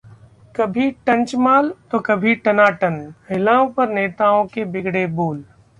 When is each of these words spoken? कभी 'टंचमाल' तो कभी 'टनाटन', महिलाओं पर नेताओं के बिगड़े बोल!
कभी 0.55 0.89
'टंचमाल' 0.91 1.69
तो 1.91 1.99
कभी 1.99 2.33
'टनाटन', 2.35 2.99
महिलाओं 3.31 3.69
पर 3.73 3.89
नेताओं 3.89 4.45
के 4.47 4.65
बिगड़े 4.65 5.05
बोल! 5.15 5.43